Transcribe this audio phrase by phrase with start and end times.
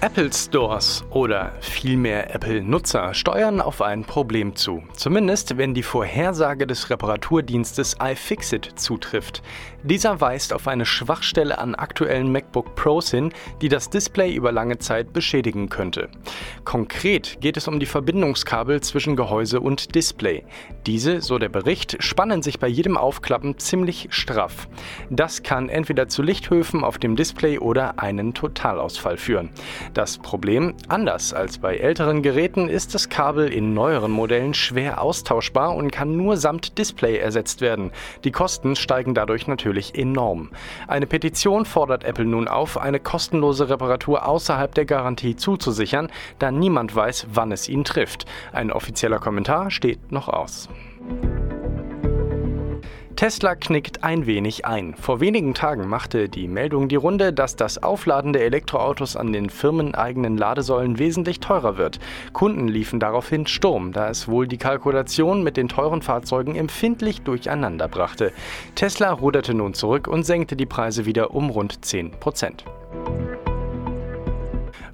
[0.00, 4.84] Apple Stores oder vielmehr Apple-Nutzer steuern auf ein Problem zu.
[4.92, 9.42] Zumindest wenn die Vorhersage des Reparaturdienstes iFixit zutrifft.
[9.82, 14.78] Dieser weist auf eine Schwachstelle an aktuellen MacBook Pros hin, die das Display über lange
[14.78, 16.08] Zeit beschädigen könnte.
[16.64, 20.44] Konkret geht es um die Verbindungskabel zwischen Gehäuse und Display.
[20.86, 24.68] Diese, so der Bericht, spannen sich bei jedem Aufklappen ziemlich straff.
[25.10, 29.50] Das kann entweder zu Lichthöfen auf dem Display oder einen Totalausfall führen.
[29.94, 35.74] Das Problem, anders als bei älteren Geräten, ist das Kabel in neueren Modellen schwer austauschbar
[35.74, 37.90] und kann nur samt Display ersetzt werden.
[38.24, 40.50] Die Kosten steigen dadurch natürlich enorm.
[40.86, 46.08] Eine Petition fordert Apple nun auf, eine kostenlose Reparatur außerhalb der Garantie zuzusichern,
[46.38, 48.26] da niemand weiß, wann es ihn trifft.
[48.52, 50.68] Ein offizieller Kommentar steht noch aus.
[53.18, 54.94] Tesla knickt ein wenig ein.
[54.94, 59.50] Vor wenigen Tagen machte die Meldung die Runde, dass das Aufladen der Elektroautos an den
[59.50, 61.98] firmeneigenen Ladesäulen wesentlich teurer wird.
[62.32, 67.88] Kunden liefen daraufhin Sturm, da es wohl die Kalkulation mit den teuren Fahrzeugen empfindlich durcheinander
[67.88, 68.32] brachte.
[68.76, 72.64] Tesla ruderte nun zurück und senkte die Preise wieder um rund 10 Prozent.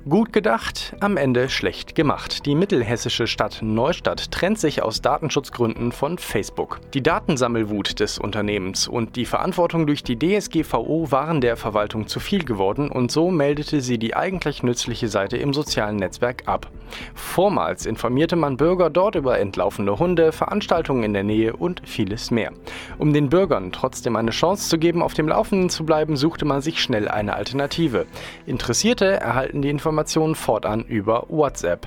[0.07, 2.45] Gut gedacht, am Ende schlecht gemacht.
[2.45, 6.79] Die mittelhessische Stadt Neustadt trennt sich aus Datenschutzgründen von Facebook.
[6.93, 12.45] Die Datensammelwut des Unternehmens und die Verantwortung durch die DSGVO waren der Verwaltung zu viel
[12.45, 16.71] geworden und so meldete sie die eigentlich nützliche Seite im sozialen Netzwerk ab.
[17.15, 22.53] Vormals informierte man Bürger dort über entlaufene Hunde, Veranstaltungen in der Nähe und vieles mehr.
[22.99, 26.61] Um den Bürgern trotzdem eine Chance zu geben, auf dem Laufenden zu bleiben, suchte man
[26.61, 28.05] sich schnell eine Alternative.
[28.45, 31.87] Interessierte erhalten die Informationen Informationen fortan über WhatsApp.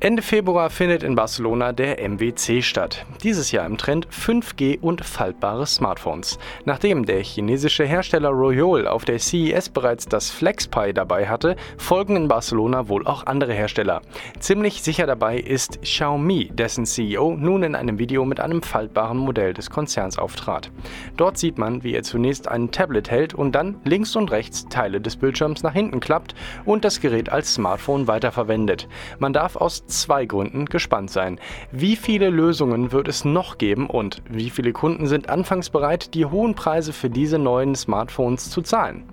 [0.00, 3.04] Ende Februar findet in Barcelona der MWC statt.
[3.24, 6.38] Dieses Jahr im Trend 5G und faltbare Smartphones.
[6.64, 12.28] Nachdem der chinesische Hersteller Royol auf der CES bereits das FlexPi dabei hatte, folgen in
[12.28, 14.00] Barcelona wohl auch andere Hersteller.
[14.38, 19.52] Ziemlich sicher dabei ist Xiaomi, dessen CEO nun in einem Video mit einem faltbaren Modell
[19.52, 20.70] des Konzerns auftrat.
[21.16, 25.00] Dort sieht man, wie er zunächst ein Tablet hält und dann links und rechts Teile
[25.00, 28.86] des Bildschirms nach hinten klappt und das Gerät als Smartphone weiterverwendet.
[29.18, 31.40] Man darf aus zwei Gründen gespannt sein.
[31.72, 36.26] Wie viele Lösungen wird es noch geben und wie viele Kunden sind anfangs bereit, die
[36.26, 39.04] hohen Preise für diese neuen Smartphones zu zahlen?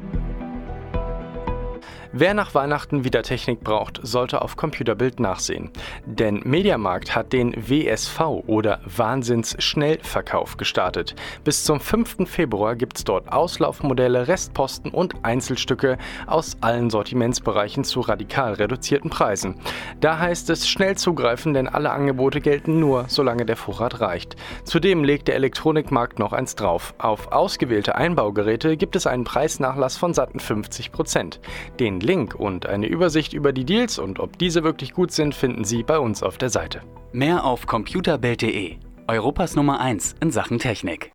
[2.18, 5.70] Wer nach Weihnachten wieder Technik braucht, sollte auf Computerbild nachsehen.
[6.06, 11.14] Denn Mediamarkt hat den WSV oder Wahnsinns-Schnellverkauf gestartet.
[11.44, 12.30] Bis zum 5.
[12.30, 19.60] Februar gibt es dort Auslaufmodelle, Restposten und Einzelstücke aus allen Sortimentsbereichen zu radikal reduzierten Preisen.
[20.00, 24.38] Da heißt es schnell zugreifen, denn alle Angebote gelten nur, solange der Vorrat reicht.
[24.64, 26.94] Zudem legt der Elektronikmarkt noch eins drauf.
[26.98, 31.42] Auf ausgewählte Einbaugeräte gibt es einen Preisnachlass von satten 50 Prozent.
[31.78, 35.66] Den Link und eine Übersicht über die Deals und ob diese wirklich gut sind, finden
[35.66, 36.82] Sie bei uns auf der Seite.
[37.12, 38.78] Mehr auf computerbild.de,
[39.08, 41.12] Europas Nummer 1 in Sachen Technik.